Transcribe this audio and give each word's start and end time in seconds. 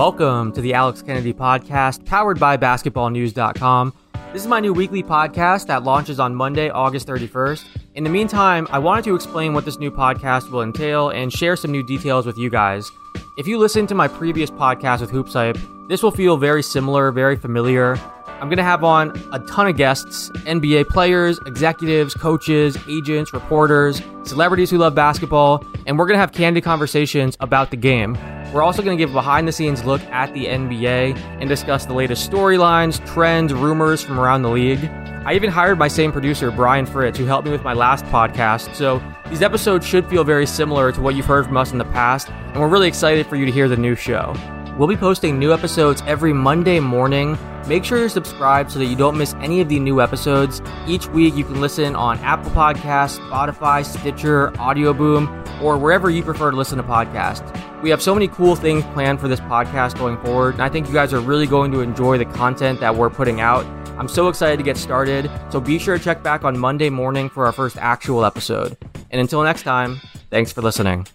Welcome 0.00 0.52
to 0.52 0.62
the 0.62 0.72
Alex 0.72 1.02
Kennedy 1.02 1.34
Podcast, 1.34 2.06
powered 2.06 2.40
by 2.40 2.56
basketballnews.com. 2.56 3.92
This 4.32 4.40
is 4.40 4.48
my 4.48 4.58
new 4.58 4.72
weekly 4.72 5.02
podcast 5.02 5.66
that 5.66 5.82
launches 5.82 6.18
on 6.18 6.34
Monday, 6.34 6.70
August 6.70 7.06
31st. 7.06 7.66
In 7.96 8.04
the 8.04 8.08
meantime, 8.08 8.66
I 8.70 8.78
wanted 8.78 9.04
to 9.04 9.14
explain 9.14 9.52
what 9.52 9.66
this 9.66 9.78
new 9.78 9.90
podcast 9.90 10.50
will 10.50 10.62
entail 10.62 11.10
and 11.10 11.30
share 11.30 11.54
some 11.54 11.70
new 11.70 11.82
details 11.82 12.24
with 12.24 12.38
you 12.38 12.48
guys. 12.48 12.90
If 13.36 13.46
you 13.46 13.58
listen 13.58 13.86
to 13.88 13.94
my 13.94 14.08
previous 14.08 14.50
podcast 14.50 15.02
with 15.02 15.10
HoopsHype, 15.10 15.88
this 15.90 16.02
will 16.02 16.12
feel 16.12 16.38
very 16.38 16.62
similar, 16.62 17.12
very 17.12 17.36
familiar. 17.36 17.98
I'm 18.26 18.48
going 18.48 18.56
to 18.56 18.62
have 18.62 18.82
on 18.82 19.10
a 19.34 19.38
ton 19.40 19.66
of 19.66 19.76
guests 19.76 20.30
NBA 20.46 20.88
players, 20.88 21.38
executives, 21.44 22.14
coaches, 22.14 22.78
agents, 22.88 23.34
reporters, 23.34 24.00
celebrities 24.22 24.70
who 24.70 24.78
love 24.78 24.94
basketball, 24.94 25.62
and 25.86 25.98
we're 25.98 26.06
going 26.06 26.16
to 26.16 26.20
have 26.20 26.32
candid 26.32 26.64
conversations 26.64 27.36
about 27.40 27.70
the 27.70 27.76
game. 27.76 28.16
We're 28.52 28.62
also 28.62 28.82
going 28.82 28.96
to 28.96 29.00
give 29.00 29.10
a 29.10 29.14
behind 29.14 29.46
the 29.46 29.52
scenes 29.52 29.84
look 29.84 30.02
at 30.04 30.32
the 30.34 30.46
NBA 30.46 31.16
and 31.40 31.48
discuss 31.48 31.86
the 31.86 31.94
latest 31.94 32.28
storylines, 32.30 33.04
trends, 33.06 33.54
rumors 33.54 34.02
from 34.02 34.18
around 34.18 34.42
the 34.42 34.50
league. 34.50 34.84
I 35.24 35.34
even 35.34 35.50
hired 35.50 35.78
my 35.78 35.88
same 35.88 36.10
producer, 36.10 36.50
Brian 36.50 36.86
Fritz, 36.86 37.18
who 37.18 37.26
helped 37.26 37.44
me 37.44 37.52
with 37.52 37.62
my 37.62 37.74
last 37.74 38.04
podcast. 38.06 38.74
So 38.74 39.02
these 39.28 39.42
episodes 39.42 39.86
should 39.86 40.08
feel 40.08 40.24
very 40.24 40.46
similar 40.46 40.90
to 40.92 41.00
what 41.00 41.14
you've 41.14 41.26
heard 41.26 41.44
from 41.44 41.56
us 41.56 41.70
in 41.72 41.78
the 41.78 41.84
past, 41.84 42.30
and 42.30 42.60
we're 42.60 42.68
really 42.68 42.88
excited 42.88 43.26
for 43.26 43.36
you 43.36 43.46
to 43.46 43.52
hear 43.52 43.68
the 43.68 43.76
new 43.76 43.94
show. 43.94 44.34
We'll 44.78 44.88
be 44.88 44.96
posting 44.96 45.38
new 45.38 45.52
episodes 45.52 46.02
every 46.06 46.32
Monday 46.32 46.80
morning. 46.80 47.38
Make 47.68 47.84
sure 47.84 47.98
you're 47.98 48.08
subscribed 48.08 48.72
so 48.72 48.78
that 48.78 48.86
you 48.86 48.96
don't 48.96 49.18
miss 49.18 49.34
any 49.34 49.60
of 49.60 49.68
the 49.68 49.78
new 49.78 50.00
episodes. 50.00 50.62
Each 50.86 51.06
week 51.08 51.36
you 51.36 51.44
can 51.44 51.60
listen 51.60 51.94
on 51.94 52.18
Apple 52.20 52.50
Podcasts, 52.52 53.18
Spotify, 53.28 53.84
Stitcher, 53.84 54.52
Audioboom, 54.52 55.39
or 55.62 55.78
wherever 55.78 56.10
you 56.10 56.22
prefer 56.22 56.50
to 56.50 56.56
listen 56.56 56.76
to 56.78 56.82
podcasts. 56.82 57.46
We 57.82 57.90
have 57.90 58.02
so 58.02 58.14
many 58.14 58.28
cool 58.28 58.56
things 58.56 58.84
planned 58.92 59.20
for 59.20 59.28
this 59.28 59.40
podcast 59.40 59.98
going 59.98 60.18
forward, 60.18 60.54
and 60.54 60.62
I 60.62 60.68
think 60.68 60.88
you 60.88 60.94
guys 60.94 61.12
are 61.12 61.20
really 61.20 61.46
going 61.46 61.72
to 61.72 61.80
enjoy 61.80 62.18
the 62.18 62.24
content 62.24 62.80
that 62.80 62.94
we're 62.94 63.10
putting 63.10 63.40
out. 63.40 63.64
I'm 63.98 64.08
so 64.08 64.28
excited 64.28 64.56
to 64.56 64.62
get 64.62 64.76
started, 64.76 65.30
so 65.50 65.60
be 65.60 65.78
sure 65.78 65.98
to 65.98 66.02
check 66.02 66.22
back 66.22 66.44
on 66.44 66.58
Monday 66.58 66.88
morning 66.88 67.28
for 67.28 67.46
our 67.46 67.52
first 67.52 67.76
actual 67.76 68.24
episode. 68.24 68.76
And 69.10 69.20
until 69.20 69.42
next 69.42 69.62
time, 69.62 70.00
thanks 70.30 70.52
for 70.52 70.62
listening. 70.62 71.06